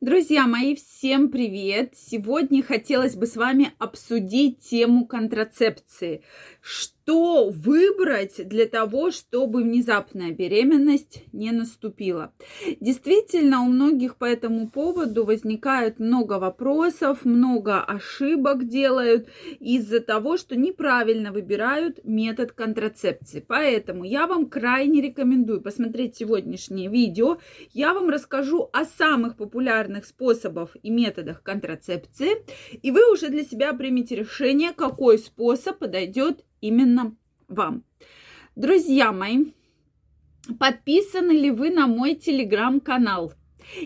Друзья 0.00 0.46
мои, 0.46 0.76
всем 0.76 1.28
привет! 1.28 1.94
Сегодня 1.96 2.62
хотелось 2.62 3.16
бы 3.16 3.26
с 3.26 3.34
вами 3.34 3.72
обсудить 3.80 4.60
тему 4.60 5.08
контрацепции. 5.08 6.22
Что 6.60 6.97
выбрать 7.14 8.48
для 8.48 8.66
того, 8.66 9.10
чтобы 9.10 9.62
внезапная 9.62 10.32
беременность 10.32 11.22
не 11.32 11.52
наступила? 11.52 12.32
Действительно, 12.80 13.62
у 13.62 13.66
многих 13.66 14.16
по 14.16 14.24
этому 14.24 14.68
поводу 14.68 15.24
возникает 15.24 15.98
много 15.98 16.38
вопросов, 16.38 17.24
много 17.24 17.82
ошибок 17.82 18.68
делают 18.68 19.28
из-за 19.60 20.00
того, 20.00 20.36
что 20.36 20.56
неправильно 20.56 21.32
выбирают 21.32 22.04
метод 22.04 22.52
контрацепции. 22.52 23.44
Поэтому 23.46 24.04
я 24.04 24.26
вам 24.26 24.46
крайне 24.46 25.00
рекомендую 25.00 25.60
посмотреть 25.60 26.16
сегодняшнее 26.16 26.88
видео. 26.88 27.38
Я 27.72 27.94
вам 27.94 28.08
расскажу 28.10 28.68
о 28.72 28.84
самых 28.84 29.36
популярных 29.36 30.04
способов 30.04 30.70
и 30.82 30.90
методах 30.90 31.42
контрацепции, 31.42 32.44
и 32.82 32.90
вы 32.90 33.12
уже 33.12 33.28
для 33.28 33.44
себя 33.44 33.72
примете 33.72 34.16
решение, 34.16 34.72
какой 34.72 35.18
способ 35.18 35.78
подойдет 35.78 36.44
именно 36.60 37.16
вам. 37.48 37.84
Друзья 38.56 39.12
мои, 39.12 39.52
подписаны 40.58 41.32
ли 41.32 41.50
вы 41.50 41.70
на 41.70 41.86
мой 41.86 42.14
телеграм-канал? 42.14 43.32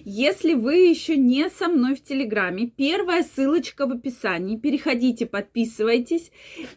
Если 0.04 0.54
вы 0.54 0.77
еще 0.77 1.16
не 1.16 1.48
со 1.50 1.68
мной 1.68 1.95
в 1.95 2.02
Телеграме, 2.02 2.66
первая 2.66 3.23
ссылочка 3.23 3.86
в 3.86 3.92
описании. 3.92 4.56
Переходите, 4.56 5.27
подписывайтесь, 5.27 6.30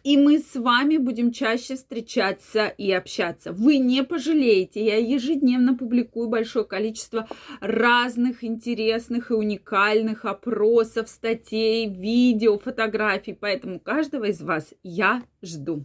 и 0.04 0.16
мы 0.16 0.38
с 0.38 0.54
вами 0.54 0.96
будем 0.96 1.32
чаще 1.32 1.76
встречаться 1.76 2.66
и 2.66 2.90
общаться. 2.90 3.52
Вы 3.52 3.78
не 3.78 4.02
пожалеете. 4.02 4.84
Я 4.84 4.96
ежедневно 4.96 5.76
публикую 5.76 6.28
большое 6.28 6.64
количество 6.64 7.28
разных 7.60 8.44
интересных 8.44 9.30
и 9.30 9.34
уникальных 9.34 10.24
опросов, 10.24 11.08
статей, 11.08 11.88
видео, 11.88 12.58
фотографий. 12.58 13.36
Поэтому 13.38 13.80
каждого 13.80 14.24
из 14.24 14.40
вас 14.40 14.74
я 14.82 15.22
жду. 15.42 15.84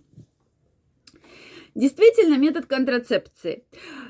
Действительно, 1.73 2.37
метод 2.37 2.65
контрацепции. 2.65 3.63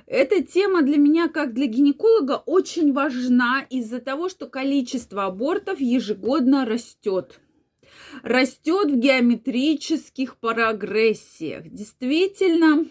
Эта 0.08 0.42
тема 0.42 0.82
для 0.82 0.98
меня, 0.98 1.28
как 1.28 1.54
для 1.54 1.68
гинеколога, 1.68 2.42
очень 2.46 2.92
важна 2.92 3.66
из-за 3.70 4.00
того, 4.00 4.30
что 4.30 4.48
количество 4.48 5.26
абортов 5.26 5.80
ежегодно 5.80 6.66
растет. 6.66 7.40
Растет 8.24 8.90
в 8.90 8.96
геометрических 8.96 10.38
прогрессиях. 10.38 11.70
Действительно, 11.70 12.88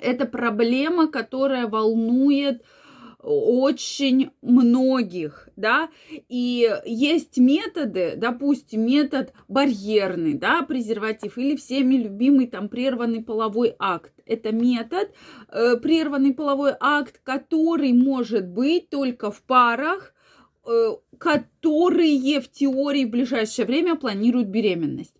это 0.00 0.26
проблема, 0.26 1.08
которая 1.08 1.68
волнует 1.68 2.64
очень 3.22 4.30
многих, 4.42 5.48
да, 5.56 5.90
и 6.28 6.70
есть 6.84 7.38
методы, 7.38 8.14
допустим, 8.16 8.86
метод 8.86 9.32
барьерный, 9.48 10.34
да, 10.34 10.62
презерватив, 10.62 11.36
или 11.38 11.56
всеми 11.56 11.96
любимый 11.96 12.46
там 12.46 12.68
прерванный 12.68 13.22
половой 13.22 13.74
акт. 13.78 14.12
Это 14.26 14.52
метод, 14.52 15.12
э, 15.48 15.76
прерванный 15.76 16.34
половой 16.34 16.74
акт, 16.80 17.20
который 17.22 17.92
может 17.92 18.48
быть 18.48 18.88
только 18.90 19.30
в 19.30 19.42
парах, 19.42 20.14
которые 21.18 22.40
в 22.40 22.50
теории 22.50 23.04
в 23.04 23.10
ближайшее 23.10 23.66
время 23.66 23.96
планируют 23.96 24.48
беременность. 24.48 25.14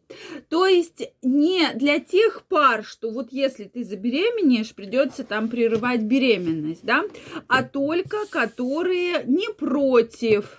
То 0.49 0.67
есть 0.67 1.03
не 1.23 1.73
для 1.75 1.99
тех 1.99 2.45
пар, 2.49 2.85
что 2.85 3.11
вот 3.11 3.33
если 3.33 3.65
ты 3.65 3.85
забеременеешь, 3.85 4.75
придется 4.75 5.25
там 5.25 5.49
прерывать 5.49 6.03
беременность, 6.03 6.85
да, 6.85 7.05
а 7.49 7.63
только 7.63 8.27
которые 8.31 9.25
не 9.25 9.53
против 9.53 10.59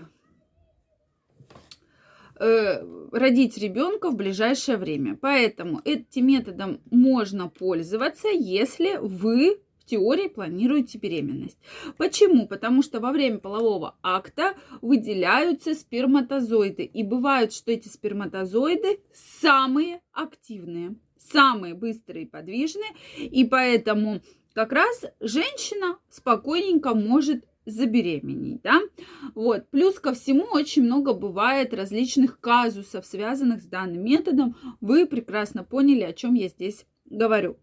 э, 2.40 2.84
родить 3.12 3.58
ребенка 3.58 4.10
в 4.10 4.16
ближайшее 4.16 4.78
время. 4.78 5.18
Поэтому 5.20 5.82
этим 5.86 6.28
методом 6.28 6.82
можно 6.90 7.50
пользоваться, 7.50 8.30
если 8.30 8.98
вы 8.98 9.60
теории 9.92 10.30
планируете 10.30 10.98
беременность. 10.98 11.58
Почему? 11.98 12.48
Потому 12.48 12.82
что 12.82 13.02
во 13.02 13.12
время 13.12 13.40
полового 13.40 13.98
акта 14.02 14.56
выделяются 14.82 15.74
сперматозоиды. 15.74 16.84
И 16.84 17.04
бывает, 17.04 17.52
что 17.52 17.72
эти 17.72 17.90
сперматозоиды 17.90 19.02
самые 19.14 20.00
активные, 20.14 20.96
самые 21.18 21.74
быстрые 21.74 22.24
и 22.24 22.30
подвижные. 22.30 22.92
И 23.18 23.44
поэтому 23.44 24.22
как 24.54 24.72
раз 24.72 25.04
женщина 25.20 25.98
спокойненько 26.10 26.96
может 26.96 27.44
забеременеть, 27.66 28.62
да, 28.64 28.82
вот, 29.36 29.70
плюс 29.70 30.00
ко 30.00 30.14
всему 30.14 30.46
очень 30.52 30.82
много 30.82 31.14
бывает 31.14 31.76
различных 31.76 32.40
казусов, 32.40 33.06
связанных 33.06 33.62
с 33.62 33.66
данным 33.66 34.04
методом, 34.04 34.56
вы 34.82 35.06
прекрасно 35.06 35.64
поняли, 35.64 36.02
о 36.02 36.12
чем 36.12 36.34
я 36.34 36.48
здесь 36.48 36.88
говорю. 37.06 37.58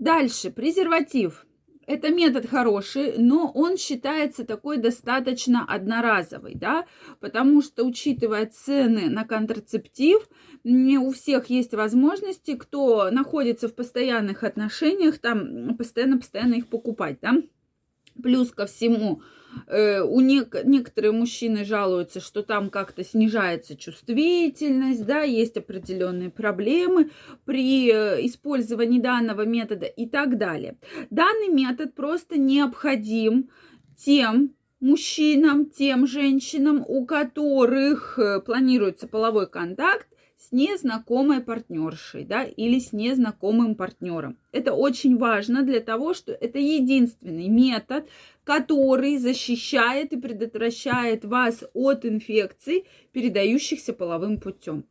Дальше, 0.00 0.50
презерватив, 0.50 1.46
это 1.86 2.10
метод 2.10 2.46
хороший, 2.46 3.14
но 3.18 3.50
он 3.52 3.76
считается 3.76 4.44
такой 4.44 4.78
достаточно 4.78 5.64
одноразовый, 5.66 6.54
да, 6.54 6.86
потому 7.20 7.62
что, 7.62 7.84
учитывая 7.84 8.46
цены 8.46 9.08
на 9.08 9.24
контрацептив, 9.24 10.28
не 10.64 10.98
у 10.98 11.12
всех 11.12 11.46
есть 11.50 11.74
возможности, 11.74 12.54
кто 12.56 13.10
находится 13.10 13.68
в 13.68 13.74
постоянных 13.74 14.44
отношениях, 14.44 15.18
там 15.18 15.76
постоянно-постоянно 15.76 16.54
их 16.54 16.68
покупать, 16.68 17.18
да. 17.20 17.34
Плюс 18.22 18.50
ко 18.50 18.66
всему, 18.66 19.22
Э, 19.66 20.00
у 20.02 20.20
нек- 20.20 20.62
некоторые 20.64 21.12
мужчины 21.12 21.64
жалуются, 21.64 22.20
что 22.20 22.42
там 22.42 22.70
как-то 22.70 23.04
снижается 23.04 23.76
чувствительность, 23.76 25.04
да, 25.04 25.22
есть 25.22 25.56
определенные 25.56 26.30
проблемы 26.30 27.10
при 27.44 27.90
э, 27.90 28.26
использовании 28.26 29.00
данного 29.00 29.42
метода 29.42 29.86
и 29.86 30.06
так 30.06 30.38
далее. 30.38 30.76
Данный 31.10 31.48
метод 31.48 31.94
просто 31.94 32.38
необходим 32.38 33.50
тем 33.96 34.54
мужчинам, 34.80 35.66
тем 35.70 36.06
женщинам, 36.06 36.84
у 36.86 37.06
которых 37.06 38.18
э, 38.18 38.40
планируется 38.40 39.08
половой 39.08 39.48
контакт 39.48 40.08
с 40.36 40.52
незнакомой 40.52 41.40
партнершей, 41.40 42.24
да, 42.24 42.44
или 42.44 42.78
с 42.78 42.92
незнакомым 42.92 43.74
партнером. 43.74 44.38
Это 44.52 44.74
очень 44.74 45.16
важно 45.16 45.62
для 45.62 45.80
того, 45.80 46.14
что 46.14 46.32
это 46.32 46.58
единственный 46.58 47.48
метод, 47.48 48.08
который 48.44 49.16
защищает 49.16 50.12
и 50.12 50.16
предотвращает 50.16 51.24
вас 51.24 51.64
от 51.72 52.04
инфекций, 52.04 52.86
передающихся 53.12 53.92
половым 53.92 54.38
путем. 54.38 54.84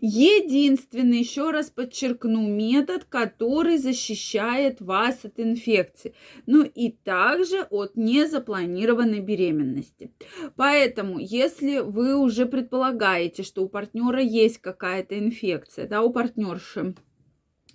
Единственный, 0.00 1.18
еще 1.18 1.50
раз 1.50 1.70
подчеркну, 1.70 2.48
метод, 2.48 3.04
который 3.04 3.78
защищает 3.78 4.80
вас 4.80 5.24
от 5.24 5.40
инфекций, 5.40 6.14
ну 6.46 6.62
и 6.62 6.90
также 6.90 7.62
от 7.70 7.96
незапланированной 7.96 9.20
беременности. 9.20 10.12
Поэтому, 10.56 11.18
если 11.18 11.80
вы 11.80 12.16
уже 12.16 12.46
предполагаете, 12.46 13.42
что 13.42 13.62
у 13.64 13.68
партнера 13.68 14.20
есть 14.20 14.58
какая-то 14.58 15.18
инфекция, 15.18 15.86
да, 15.86 16.02
у 16.02 16.12
партнерши, 16.12 16.94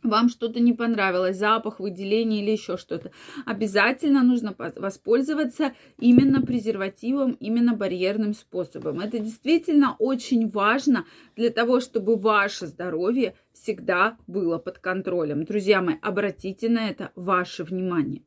вам 0.05 0.29
что-то 0.29 0.59
не 0.59 0.73
понравилось, 0.73 1.38
запах, 1.38 1.79
выделение 1.79 2.41
или 2.41 2.51
еще 2.51 2.77
что-то, 2.77 3.11
обязательно 3.45 4.23
нужно 4.23 4.55
воспользоваться 4.57 5.73
именно 5.99 6.41
презервативом, 6.41 7.31
именно 7.39 7.73
барьерным 7.73 8.33
способом. 8.33 8.99
Это 8.99 9.19
действительно 9.19 9.95
очень 9.99 10.49
важно 10.49 11.05
для 11.35 11.49
того, 11.49 11.79
чтобы 11.79 12.15
ваше 12.15 12.67
здоровье 12.67 13.35
всегда 13.53 14.17
было 14.27 14.57
под 14.57 14.79
контролем. 14.79 15.45
Друзья 15.45 15.81
мои, 15.81 15.95
обратите 16.01 16.69
на 16.69 16.89
это 16.89 17.11
ваше 17.15 17.63
внимание. 17.63 18.21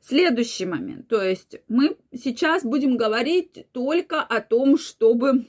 Следующий 0.00 0.64
момент. 0.64 1.08
То 1.08 1.22
есть 1.22 1.60
мы 1.68 1.96
сейчас 2.14 2.64
будем 2.64 2.96
говорить 2.96 3.66
только 3.72 4.22
о 4.22 4.40
том, 4.40 4.78
чтобы 4.78 5.46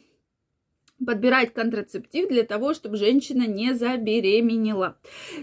подбирать 1.06 1.54
контрацептив 1.54 2.30
для 2.30 2.44
того, 2.44 2.74
чтобы 2.74 2.98
женщина 2.98 3.48
не 3.48 3.74
забеременела. 3.74 4.98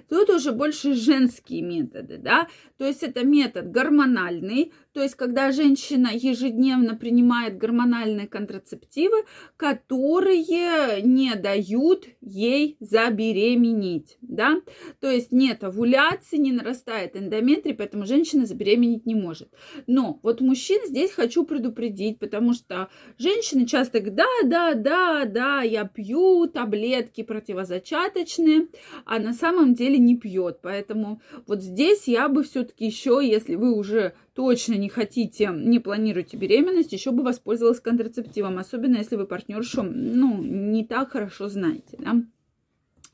Тут 0.09 0.31
уже 0.31 0.53
больше 0.53 0.95
женские 0.95 1.63
методы, 1.63 2.19
да, 2.19 2.49
то 2.79 2.87
есть 2.87 3.03
это 3.03 3.25
метод 3.25 3.71
гормональный, 3.71 4.73
то 4.93 5.03
есть 5.03 5.15
когда 5.15 5.53
женщина 5.53 6.11
ежедневно 6.13 6.95
принимает 6.95 7.59
гормональные 7.59 8.27
контрацептивы, 8.27 9.25
которые 9.57 11.03
не 11.03 11.35
дают 11.35 12.07
ей 12.21 12.77
забеременеть, 12.81 14.19
да, 14.21 14.61
то 15.01 15.11
есть 15.11 15.33
нет 15.33 15.65
овуляции, 15.65 16.37
не 16.37 16.53
нарастает 16.53 17.17
эндометрий, 17.17 17.75
поэтому 17.75 18.07
женщина 18.07 18.47
забеременеть 18.47 19.07
не 19.07 19.15
может. 19.15 19.49
Но 19.87 20.21
вот 20.23 20.41
мужчин 20.41 20.81
здесь 20.87 21.13
хочу 21.13 21.45
предупредить, 21.45 22.19
потому 22.19 22.53
что 22.53 22.89
женщины 23.19 23.67
часто 23.67 24.01
говорят, 24.01 24.17
да, 24.17 24.27
да, 24.45 24.75
да, 24.75 25.25
да, 25.25 25.46
да, 25.47 25.63
я 25.63 25.85
пью 25.85 26.47
таблетки 26.47 27.23
противозачаточные, 27.23 28.69
а 29.05 29.19
на 29.19 29.33
самом 29.33 29.75
деле 29.75 29.99
не 29.99 30.17
пьет. 30.17 30.59
Поэтому 30.63 31.21
вот 31.47 31.63
здесь 31.63 32.09
я 32.09 32.29
бы 32.29 32.43
все-таки 32.43 32.87
еще, 32.87 33.21
если 33.23 33.55
вы 33.55 33.75
уже 33.75 34.15
точно 34.35 34.75
не 34.75 34.89
хотите, 34.89 35.51
не 35.55 35.79
планируете 35.79 36.37
беременность, 36.37 36.93
еще 36.93 37.13
бы 37.13 37.23
воспользовалась 37.23 37.81
контрацептивом, 37.81 38.59
особенно 38.59 38.97
если 38.97 39.17
вы 39.17 39.27
партнершу, 39.27 39.83
ну, 39.83 40.43
не 40.43 40.85
так 40.85 41.13
хорошо 41.13 41.49
знаете, 41.49 41.97
да. 41.99 42.23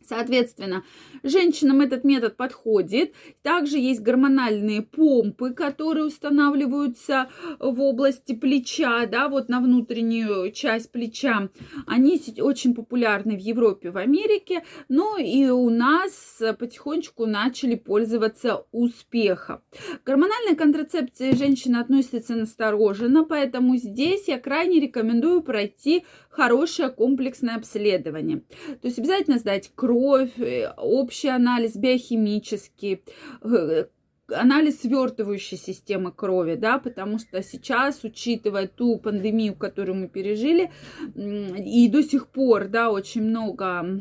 Соответственно, 0.06 0.84
женщинам 1.22 1.80
этот 1.80 2.04
метод 2.04 2.36
подходит. 2.36 3.14
Также 3.42 3.78
есть 3.78 4.00
гормональные 4.00 4.82
помпы, 4.82 5.50
которые 5.52 6.06
устанавливаются 6.06 7.28
в 7.58 7.80
области 7.80 8.34
плеча, 8.34 9.06
да, 9.06 9.28
вот 9.28 9.48
на 9.48 9.60
внутреннюю 9.60 10.52
часть 10.52 10.90
плеча. 10.92 11.48
Они 11.86 12.20
очень 12.38 12.74
популярны 12.74 13.36
в 13.36 13.40
Европе, 13.40 13.90
в 13.90 13.96
Америке, 13.96 14.64
но 14.88 15.16
и 15.18 15.46
у 15.46 15.70
нас 15.70 16.40
потихонечку 16.58 17.26
начали 17.26 17.74
пользоваться 17.74 18.66
успехом. 18.72 19.60
Гормональная 20.04 20.54
контрацепция 20.54 21.34
женщины 21.34 21.76
относится 21.76 22.34
настороженно, 22.34 23.24
поэтому 23.24 23.76
здесь 23.76 24.28
я 24.28 24.38
крайне 24.38 24.80
рекомендую 24.80 25.42
пройти 25.42 26.04
хорошее 26.32 26.88
комплексное 26.88 27.56
обследование. 27.56 28.38
То 28.80 28.88
есть 28.88 28.98
обязательно 28.98 29.38
сдать 29.38 29.70
кровь, 29.74 30.38
э, 30.38 30.72
общий 30.76 31.28
анализ 31.28 31.76
биохимический, 31.76 33.02
э, 33.42 33.84
анализ 34.28 34.80
свертывающей 34.80 35.58
системы 35.58 36.10
крови, 36.10 36.54
да, 36.54 36.78
потому 36.78 37.18
что 37.18 37.42
сейчас, 37.42 38.02
учитывая 38.02 38.66
ту 38.66 38.98
пандемию, 38.98 39.54
которую 39.54 39.96
мы 39.96 40.08
пережили, 40.08 40.70
и 41.14 41.88
до 41.88 42.02
сих 42.02 42.28
пор, 42.28 42.68
да, 42.68 42.90
очень 42.90 43.22
много 43.22 44.00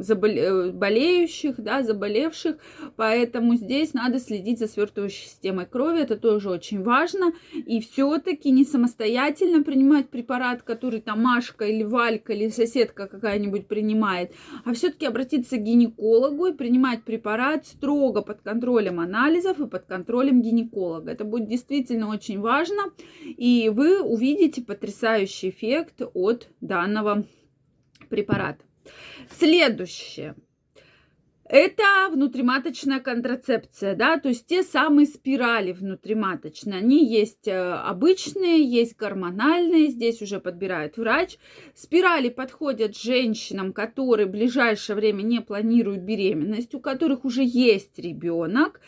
заболе- 0.00 0.72
болеющих, 0.72 1.56
да, 1.58 1.82
заболевших, 1.82 2.56
поэтому 2.96 3.54
здесь 3.54 3.94
надо 3.94 4.18
следить 4.18 4.58
за 4.58 4.66
свертывающей 4.66 5.26
системой 5.26 5.66
крови, 5.66 6.02
это 6.02 6.16
тоже 6.16 6.50
очень 6.50 6.82
важно, 6.82 7.32
и 7.52 7.80
все-таки 7.80 8.50
не 8.50 8.64
самостоятельно 8.64 9.62
принимать 9.62 10.08
препарат, 10.08 10.62
который 10.62 11.00
там 11.00 11.22
Машка 11.22 11.64
или 11.66 11.82
Валька 11.82 12.32
или 12.32 12.48
соседка 12.48 13.06
какая-нибудь 13.06 13.66
принимает, 13.66 14.32
а 14.64 14.72
все-таки 14.72 15.06
обратиться 15.06 15.56
к 15.56 15.62
гинекологу 15.62 16.46
и 16.46 16.52
принимать 16.52 17.04
препарат 17.04 17.66
строго 17.66 18.22
под 18.22 18.40
контролем 18.42 19.00
анализов 19.00 19.60
и 19.60 19.66
под 19.66 19.84
контролем 19.86 20.42
гинеколога. 20.42 21.10
Это 21.10 21.24
будет 21.24 21.48
действительно 21.48 22.08
очень 22.08 22.40
важно, 22.40 22.92
и 23.24 23.70
вы 23.72 24.00
увидите 24.00 24.62
потрясающий 24.62 25.50
эффект 25.50 26.02
от 26.14 26.48
данного 26.60 27.24
препарата. 28.08 28.69
Следующее. 29.38 30.34
Это 31.52 32.08
внутриматочная 32.12 33.00
контрацепция, 33.00 33.96
да, 33.96 34.18
то 34.18 34.28
есть 34.28 34.46
те 34.46 34.62
самые 34.62 35.04
спирали 35.08 35.72
внутриматочные. 35.72 36.78
Они 36.78 37.04
есть 37.04 37.48
э, 37.48 37.60
обычные, 37.60 38.62
есть 38.62 38.96
гормональные, 38.96 39.88
здесь 39.88 40.22
уже 40.22 40.38
подбирает 40.38 40.96
врач. 40.96 41.38
Спирали 41.74 42.28
подходят 42.28 42.96
женщинам, 42.96 43.72
которые 43.72 44.28
в 44.28 44.30
ближайшее 44.30 44.94
время 44.94 45.22
не 45.22 45.40
планируют 45.40 46.02
беременность, 46.02 46.72
у 46.76 46.78
которых 46.78 47.24
уже 47.24 47.42
есть 47.42 47.98
ребенок, 47.98 48.80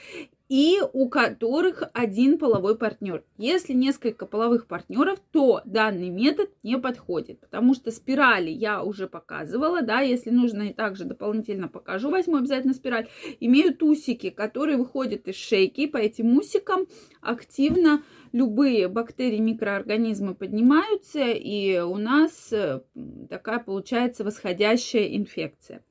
и 0.53 0.83
у 0.93 1.09
которых 1.09 1.83
один 1.95 2.37
половой 2.37 2.77
партнер. 2.77 3.25
Если 3.39 3.73
несколько 3.73 4.27
половых 4.27 4.67
партнеров, 4.67 5.19
то 5.33 5.63
данный 5.65 6.11
метод 6.11 6.51
не 6.63 6.77
подходит, 6.77 7.41
потому 7.41 7.73
что 7.73 7.91
спирали 7.91 8.51
я 8.51 8.83
уже 8.83 9.07
показывала, 9.07 9.81
да, 9.81 10.01
если 10.01 10.29
нужно 10.29 10.65
и 10.65 10.75
также 10.75 11.05
дополнительно 11.05 11.69
покажу, 11.69 12.11
возьму 12.11 12.37
обязательно 12.37 12.75
спираль, 12.75 13.09
имеют 13.41 13.83
усики, 13.83 14.29
которые 14.29 14.77
выходят 14.77 15.27
из 15.27 15.37
шейки, 15.37 15.87
по 15.87 15.97
этим 15.97 16.37
усикам 16.37 16.87
активно 17.23 18.03
любые 18.33 18.89
бактерии, 18.89 19.39
микроорганизмы 19.39 20.35
поднимаются, 20.35 21.31
и 21.31 21.79
у 21.79 21.97
нас 21.97 22.53
э, 22.53 22.83
такая 23.31 23.59
получается 23.59 24.23
восходящая 24.23 25.17
инфекция. 25.17 25.83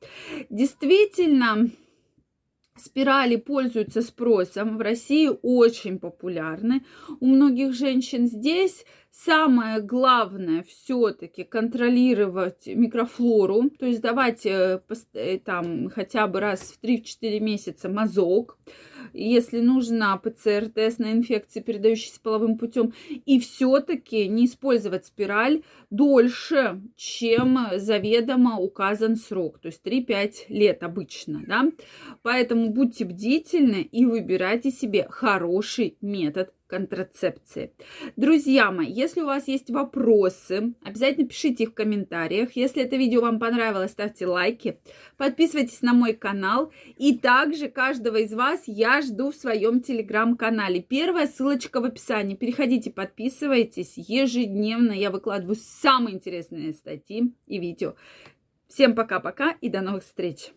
Действительно, 0.52 1.72
Спирали 2.84 3.36
пользуются 3.36 4.02
спросом, 4.02 4.78
в 4.78 4.82
России 4.82 5.30
очень 5.44 6.00
популярны. 6.00 6.84
У 7.20 7.28
многих 7.28 7.74
женщин 7.74 8.26
здесь 8.26 8.86
самое 9.12 9.82
главное 9.82 10.64
все-таки 10.64 11.44
контролировать 11.44 12.68
микрофлору, 12.68 13.70
то 13.70 13.86
есть 13.86 14.02
давать 14.02 14.46
э, 14.46 14.82
э, 15.14 15.40
там 15.40 15.90
хотя 15.90 16.28
бы 16.28 16.40
раз 16.40 16.62
в 16.62 16.84
3-4 16.84 17.40
месяца 17.40 17.90
мазок, 17.90 18.58
если 19.14 19.60
нужно 19.60 20.20
ПЦР-тест 20.24 21.00
на 21.00 21.12
инфекции, 21.12 21.60
передающиеся 21.60 22.22
половым 22.22 22.58
путем, 22.58 22.94
и 23.10 23.40
все-таки 23.40 24.28
не 24.28 24.46
использовать 24.46 25.06
спираль 25.06 25.64
дольше, 25.90 26.82
чем 26.96 27.60
заведомо 27.76 28.58
указан 28.58 29.18
срок, 29.18 29.60
то 29.60 29.68
есть 29.68 29.86
3-5 29.86 30.46
лет 30.50 30.84
обычно, 30.84 31.44
да. 31.46 31.66
Поэтому 32.22 32.70
будьте 32.70 33.06
бдительны 33.06 33.82
и 33.82 34.06
выбирайте 34.06 34.72
себе 34.72 35.08
хороший 35.10 35.98
метод 36.02 36.54
контрацепции. 36.72 37.74
Друзья 38.16 38.72
мои, 38.72 38.90
если 38.90 39.20
у 39.20 39.26
вас 39.26 39.50
есть 39.50 39.70
вопросы, 39.70 40.74
обязательно 40.84 41.28
пишите 41.28 41.66
их 41.66 41.72
в 41.72 41.74
комментариях. 41.74 42.56
Если 42.56 42.82
это 42.82 42.96
видео 42.96 43.20
вам 43.22 43.40
понравилось, 43.40 43.92
ставьте 43.92 44.26
лайки, 44.26 44.80
подписывайтесь 45.18 45.82
на 45.82 45.94
мой 45.94 46.14
канал. 46.14 46.72
И 46.98 47.18
также 47.18 47.68
каждого 47.68 48.16
из 48.16 48.34
вас 48.34 48.64
я 48.68 49.02
жду 49.02 49.32
в 49.32 49.36
своем 49.36 49.82
телеграм-канале. 49.82 50.82
Первая 50.82 51.28
ссылочка 51.28 51.82
в 51.82 51.84
описании. 51.84 52.36
Переходите, 52.36 52.90
подписывайтесь. 52.90 53.96
Ежедневно 53.98 54.94
я 54.94 55.12
выкладываю 55.12 55.58
самые 55.60 56.16
интересные 56.16 56.74
статьи 56.74 57.34
и 57.48 57.60
видео. 57.60 57.96
Всем 58.70 58.96
пока-пока 58.96 59.58
и 59.60 59.68
до 59.68 59.82
новых 59.82 60.04
встреч! 60.06 60.54